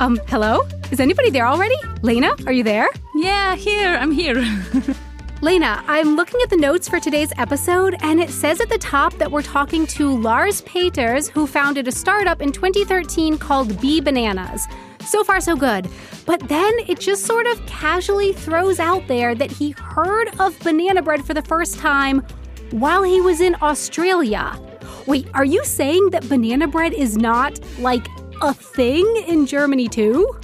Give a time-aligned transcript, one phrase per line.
[0.00, 0.66] Um, hello?
[0.90, 1.76] Is anybody there already?
[2.02, 2.88] Lena, are you there?
[3.14, 4.44] Yeah, here, I'm here.
[5.42, 9.12] Lena, I'm looking at the notes for today's episode, and it says at the top
[9.14, 14.68] that we're talking to Lars Peters, who founded a startup in 2013 called Bee Bananas.
[15.04, 15.88] So far, so good.
[16.26, 21.02] But then it just sort of casually throws out there that he heard of banana
[21.02, 22.20] bread for the first time
[22.70, 24.56] while he was in Australia.
[25.08, 28.06] Wait, are you saying that banana bread is not like
[28.42, 30.38] a thing in Germany too?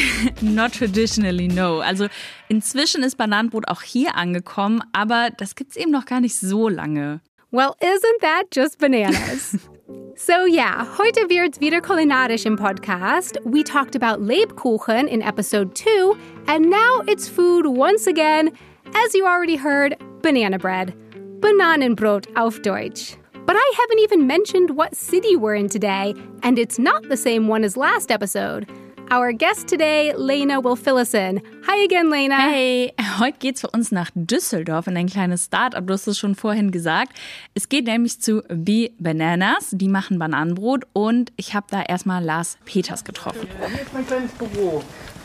[0.40, 1.80] Not traditionally, no.
[1.80, 2.08] Also
[2.48, 7.20] inzwischen ist Bananenbrot auch hier angekommen, aber das gibt's eben noch gar nicht so lange.
[7.50, 9.58] Well, isn't that just bananas?
[10.16, 13.38] so yeah, heute wird's wieder kulinarisch im Podcast.
[13.44, 18.52] We talked about Lebkuchen in episode 2, and now it's food once again,
[18.94, 20.94] as you already heard, banana bread.
[21.40, 23.16] Bananenbrot auf Deutsch.
[23.44, 27.48] But I haven't even mentioned what city we're in today, and it's not the same
[27.48, 28.66] one as last episode.
[29.12, 31.42] Our guest today, Lena, will fill us in.
[31.66, 32.48] Hi again, Lena.
[32.48, 35.86] Hey, heute geht's für uns nach Düsseldorf in ein kleines Start-up.
[35.86, 37.12] Du hast es schon vorhin gesagt.
[37.52, 39.68] Es geht nämlich zu Bee Bananas.
[39.72, 43.46] Die machen Bananenbrot und ich habe da erstmal Lars Peters getroffen.
[43.58, 44.82] Hier ist mein kleines Büro.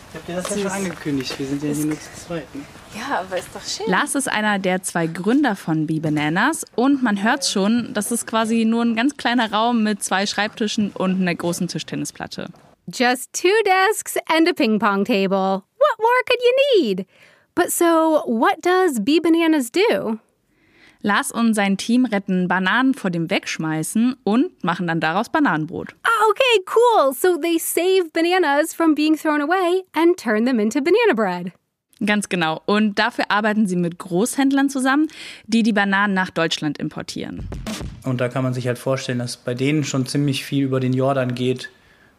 [0.10, 1.40] Ich habe dir das ja schon angekündigt.
[1.40, 2.56] Wir sind ja hier nur zu zweit.
[2.56, 2.64] ne?
[2.94, 3.90] Ja, aber ist doch schön.
[3.90, 8.28] Lars ist einer der zwei Gründer von Bee Bananas und man hört schon, das ist
[8.28, 12.50] quasi nur ein ganz kleiner Raum mit zwei Schreibtischen und einer großen Tischtennisplatte.
[12.90, 15.66] Just two desks and a ping pong table.
[15.78, 17.06] What more could you need?
[17.54, 20.20] But so, what does Bee Bananas do?
[21.02, 25.96] Lars und sein Team retten Bananen vor dem Wegschmeißen und machen dann daraus Bananenbrot.
[26.04, 27.14] Ah, okay, cool.
[27.14, 31.52] So they save bananas from being thrown away and turn them into banana bread.
[32.06, 32.62] Ganz genau.
[32.68, 35.10] Und dafür arbeiten sie mit Großhändlern zusammen,
[35.46, 37.50] die die Bananen nach Deutschland importieren.
[38.06, 40.94] Und da kann man sich halt vorstellen, dass bei denen schon ziemlich viel über den
[40.94, 41.70] Jordan geht,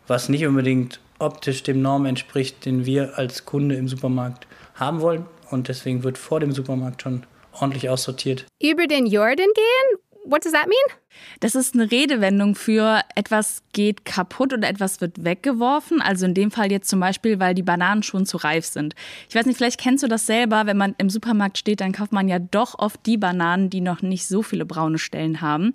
[0.09, 5.27] was nicht unbedingt optisch dem Norm entspricht, den wir als Kunde im Supermarkt haben wollen.
[5.51, 8.47] Und deswegen wird vor dem Supermarkt schon ordentlich aussortiert.
[8.61, 10.01] Über den Jordan gehen?
[10.25, 10.99] What does that mean?
[11.41, 16.03] Das ist eine Redewendung für etwas geht kaputt oder etwas wird weggeworfen.
[16.03, 18.95] Also in dem Fall jetzt zum Beispiel, weil die Bananen schon zu reif sind.
[19.29, 22.13] Ich weiß nicht, vielleicht kennst du das selber, wenn man im Supermarkt steht, dann kauft
[22.13, 25.73] man ja doch oft die Bananen, die noch nicht so viele braune Stellen haben.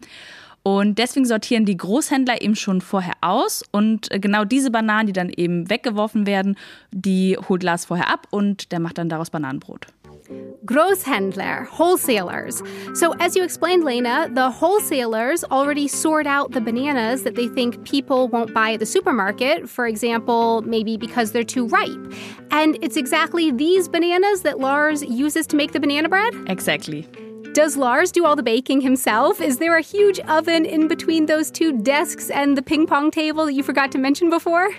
[0.63, 3.63] Und deswegen sortieren die Großhändler eben schon vorher aus.
[3.71, 6.57] Und genau diese Bananen, die dann eben weggeworfen werden,
[6.91, 9.87] die holt Lars vorher ab und der macht dann daraus Bananenbrot.
[10.65, 12.63] Großhändler, wholesalers.
[12.93, 17.83] So, as you explained, Lena, the wholesalers already sort out the bananas that they think
[17.83, 22.13] people won't buy at the supermarket, for example, maybe because they're too ripe.
[22.51, 26.33] And it's exactly these bananas that Lars uses to make the banana bread?
[26.47, 27.05] Exactly.
[27.53, 29.39] Does Lars do all the baking himself?
[29.39, 33.45] Is there a huge oven in between those two desks and the ping pong table
[33.45, 34.69] that you forgot to mention before?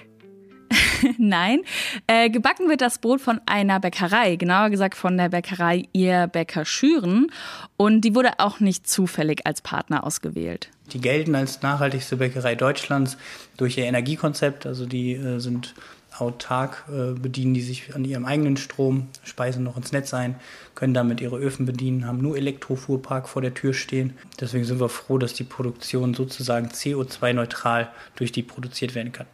[1.18, 1.62] Nein,
[2.08, 6.64] äh, gebacken wird das Brot von einer Bäckerei, genauer gesagt von der Bäckerei Ihr Bäcker
[6.64, 7.28] Schüren.
[7.76, 10.70] Und die wurde auch nicht zufällig als Partner ausgewählt.
[10.92, 13.16] Die gelten als nachhaltigste Bäckerei Deutschlands
[13.56, 14.66] durch ihr Energiekonzept.
[14.66, 15.74] Also die äh, sind
[16.18, 20.36] autark, äh, bedienen die sich an ihrem eigenen Strom, speisen noch ins Netz ein,
[20.74, 24.14] können damit ihre Öfen bedienen, haben nur Elektrofuhrpark vor der Tür stehen.
[24.40, 29.26] Deswegen sind wir froh, dass die Produktion sozusagen CO2-neutral durch die produziert werden kann.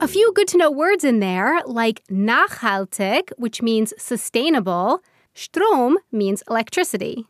[0.00, 5.00] A few good to know words in there, like nachhaltig, which means sustainable.
[5.34, 7.26] Strom means electricity.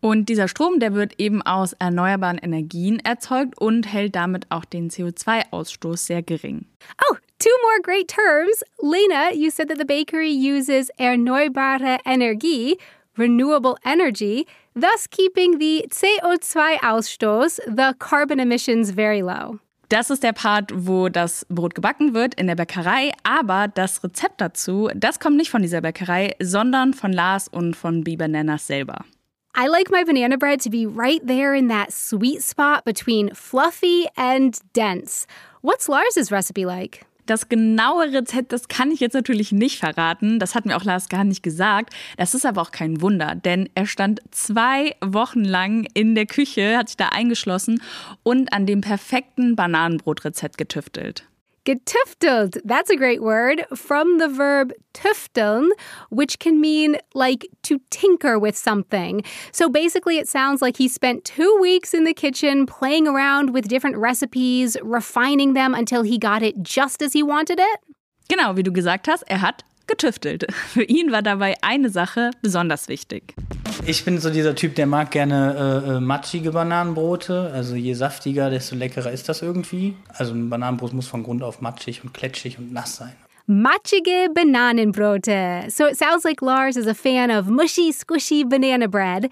[0.00, 4.90] Und dieser Strom, der wird eben aus erneuerbaren Energien erzeugt und hält damit auch den
[4.90, 6.66] CO2-Ausstoß sehr gering.
[7.10, 8.62] Oh, two more great terms.
[8.80, 12.76] Lena, you said that the bakery uses erneuerbare Energie,
[13.16, 19.58] renewable energy, thus keeping the CO2-Ausstoß, the carbon emissions, very low.
[19.88, 23.12] Das ist der Part, wo das Brot gebacken wird in der Bäckerei.
[23.22, 28.02] Aber das Rezept dazu, das kommt nicht von dieser Bäckerei, sondern von Lars und von
[28.02, 29.04] Bee Bananas selber.
[29.58, 34.06] I like my banana bread to be right there in that sweet spot between fluffy
[34.14, 35.26] and dense.
[35.62, 37.06] What's Lars's recipe like?
[37.24, 40.38] Das genaue Rezept, das kann ich jetzt natürlich nicht verraten.
[40.38, 41.94] Das hat mir auch Lars gar nicht gesagt.
[42.18, 46.76] Das ist aber auch kein Wunder, denn er stand zwei Wochen lang in der Küche,
[46.76, 47.80] hat sich da eingeschlossen
[48.22, 51.24] und an dem perfekten Bananenbrotrezept getüftelt.
[51.66, 55.70] Getüftelt, that's a great word, from the verb tüfteln,
[56.10, 59.24] which can mean like to tinker with something.
[59.50, 63.66] So basically, it sounds like he spent two weeks in the kitchen playing around with
[63.66, 67.80] different recipes, refining them until he got it just as he wanted it.
[68.28, 70.46] Genau, wie du gesagt hast, er hat getüftelt.
[70.52, 73.34] Für ihn war dabei eine Sache besonders wichtig.
[73.84, 77.50] Ich bin so dieser Typ, der mag gerne äh, äh, matschige Bananenbrote.
[77.52, 79.94] Also je saftiger, desto leckerer ist das irgendwie.
[80.08, 83.12] Also ein Bananenbrot muss von Grund auf matschig und kletschig und nass sein.
[83.46, 85.66] Matschige Bananenbrote.
[85.68, 89.30] So it sounds like Lars is a fan of mushy, squishy banana bread.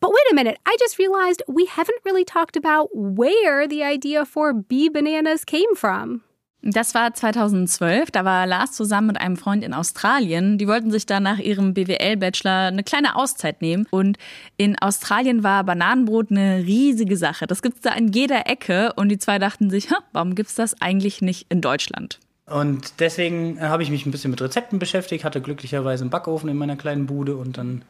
[0.00, 4.26] But wait a minute, I just realized we haven't really talked about where the idea
[4.26, 6.20] for bee bananas came from.
[6.66, 8.10] Das war 2012.
[8.10, 10.56] Da war Lars zusammen mit einem Freund in Australien.
[10.56, 13.86] Die wollten sich da nach ihrem BWL-Bachelor eine kleine Auszeit nehmen.
[13.90, 14.16] Und
[14.56, 17.46] in Australien war Bananenbrot eine riesige Sache.
[17.46, 18.94] Das gibt es da an jeder Ecke.
[18.96, 22.18] Und die zwei dachten sich, warum gibt es das eigentlich nicht in Deutschland?
[22.46, 26.56] Und deswegen habe ich mich ein bisschen mit Rezepten beschäftigt, hatte glücklicherweise einen Backofen in
[26.56, 27.82] meiner kleinen Bude und dann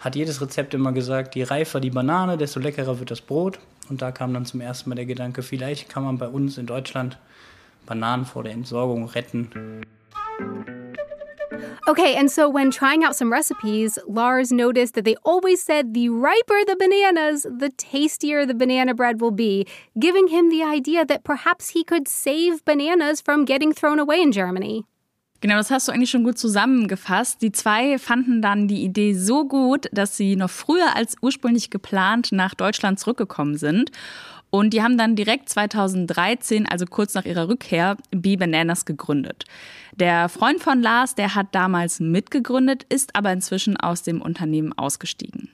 [0.00, 3.58] hat jedes Rezept immer gesagt, je reifer die Banane, desto leckerer wird das Brot.
[3.88, 6.66] Und da kam dann zum ersten Mal der Gedanke, vielleicht kann man bei uns in
[6.66, 7.18] Deutschland
[7.86, 9.50] Bananen vor der Entsorgung retten.
[11.88, 16.08] Okay, and so when trying out some recipes, Lars noticed that they always said the
[16.08, 19.66] riper the bananas, the tastier the banana bread will be,
[19.98, 24.30] giving him the idea that perhaps he could save bananas from getting thrown away in
[24.30, 24.84] Germany.
[25.42, 27.42] Genau, das hast du eigentlich schon gut zusammengefasst.
[27.42, 32.30] Die zwei fanden dann die Idee so gut, dass sie noch früher als ursprünglich geplant
[32.30, 33.90] nach Deutschland zurückgekommen sind.
[34.54, 39.46] Und die haben dann direkt 2013, also kurz nach ihrer Rückkehr, Bee Bananas gegründet.
[39.96, 45.48] Der Freund von Lars, der hat damals mitgegründet, ist aber inzwischen aus dem Unternehmen ausgestiegen.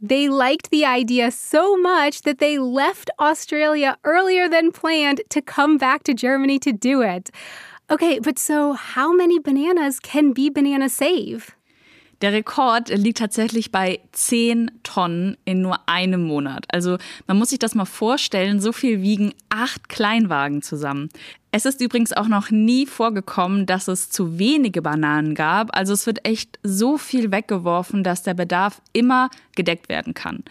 [0.00, 5.76] They liked the idea so much that they left Australia earlier than planned to come
[5.76, 7.28] back to Germany to do it.
[7.90, 11.57] Okay, but so how many bananas can Bee Banana save?
[12.20, 16.64] Der Rekord liegt tatsächlich bei 10 Tonnen in nur einem Monat.
[16.72, 16.98] Also
[17.28, 21.10] man muss sich das mal vorstellen, so viel wiegen acht Kleinwagen zusammen.
[21.52, 25.74] Es ist übrigens auch noch nie vorgekommen, dass es zu wenige Bananen gab.
[25.76, 30.42] Also es wird echt so viel weggeworfen, dass der Bedarf immer gedeckt werden kann.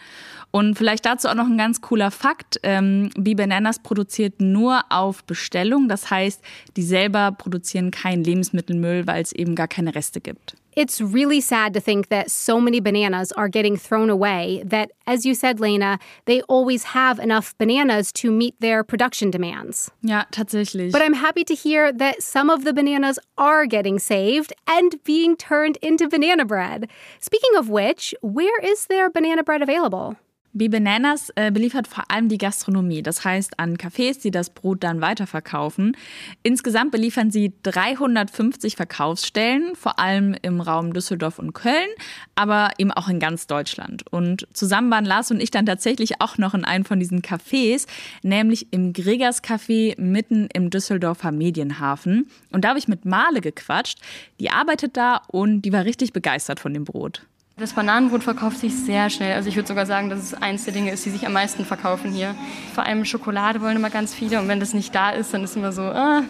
[0.50, 2.58] Und vielleicht dazu auch noch ein ganz cooler Fakt.
[2.62, 5.88] Ähm, Bananas produziert nur auf Bestellung.
[5.88, 6.42] Das heißt,
[6.76, 10.56] die selber produzieren keinen Lebensmittelmüll, weil es eben gar keine Reste gibt.
[10.78, 15.26] It's really sad to think that so many bananas are getting thrown away that, as
[15.26, 19.90] you said, Lena, they always have enough bananas to meet their production demands.
[20.02, 20.92] Ja, tatsächlich.
[20.92, 25.36] But I'm happy to hear that some of the bananas are getting saved and being
[25.36, 26.88] turned into banana bread.
[27.18, 30.14] Speaking of which, where is their banana bread available?
[30.52, 34.82] Bee Bananas äh, beliefert vor allem die Gastronomie, das heißt an Cafés, die das Brot
[34.82, 35.96] dann weiterverkaufen.
[36.42, 41.88] Insgesamt beliefern sie 350 Verkaufsstellen, vor allem im Raum Düsseldorf und Köln,
[42.34, 44.04] aber eben auch in ganz Deutschland.
[44.10, 47.86] Und zusammen waren Lars und ich dann tatsächlich auch noch in einem von diesen Cafés,
[48.22, 52.28] nämlich im Gregers Café mitten im Düsseldorfer Medienhafen.
[52.50, 53.98] Und da habe ich mit Male gequatscht,
[54.40, 57.22] die arbeitet da und die war richtig begeistert von dem Brot.
[57.58, 59.34] Das Bananenbrot verkauft sich sehr schnell.
[59.34, 61.64] Also ich würde sogar sagen, dass es eins der Dinge ist, die sich am meisten
[61.64, 62.36] verkaufen hier.
[62.72, 65.56] Vor allem Schokolade wollen immer ganz viele und wenn das nicht da ist, dann ist
[65.56, 66.22] immer so, ah,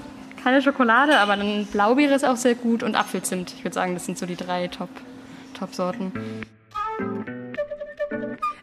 [0.42, 3.52] keine Schokolade, aber dann Blaubeere ist auch sehr gut und Apfelzimt.
[3.58, 4.88] Ich würde sagen, das sind so die drei Top,
[5.52, 6.12] Top-Sorten.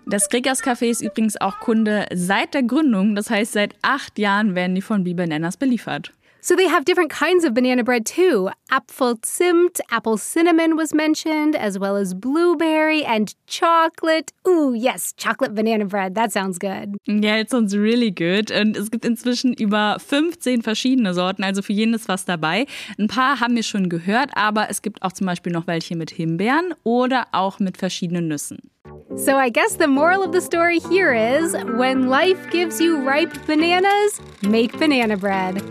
[0.08, 3.14] Das Gregers Café ist übrigens auch Kunde seit der Gründung.
[3.16, 6.14] Das heißt, seit acht Jahren werden die von Bee Bananas beliefert.
[6.46, 8.52] So they have different kinds of banana bread too.
[8.70, 14.32] Apfelzimt, apple cinnamon was mentioned, as well as blueberry and chocolate.
[14.48, 16.14] Ooh, yes, chocolate banana bread.
[16.14, 16.98] That sounds good.
[17.08, 18.52] Yeah, it sounds really good.
[18.52, 22.68] Und es gibt inzwischen über 15 verschiedene Sorten, also für jeden ist was dabei.
[23.00, 26.12] Ein paar haben wir schon gehört, aber es gibt auch zum Beispiel noch welche mit
[26.12, 28.70] Himbeeren oder auch mit verschiedenen Nüssen.
[29.16, 33.34] So I guess the moral of the story here is when life gives you ripe
[33.48, 35.64] bananas, make banana bread.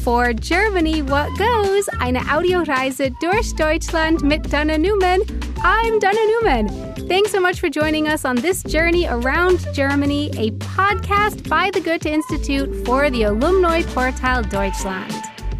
[0.00, 5.22] For Germany What Goes, eine Audioreise durch Deutschland mit Dana Newman.
[5.62, 6.87] I'm Dana Newman.
[7.08, 11.80] Thanks so much for joining us on this journey around Germany, a podcast by the
[11.80, 15.14] Goethe Institute for the Alumni Portal Deutschland.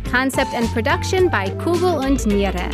[0.05, 2.71] Concept and production by Kugel und Niere.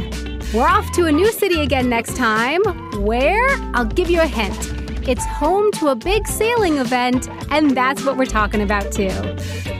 [0.52, 2.62] We're off to a new city again next time.
[3.00, 3.48] Where?
[3.74, 4.72] I'll give you a hint.
[5.08, 9.12] It's home to a big sailing event, and that's what we're talking about too.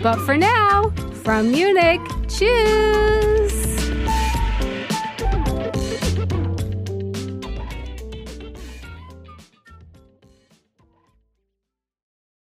[0.04, 0.90] But for now,
[1.24, 3.33] from Munich, cheers!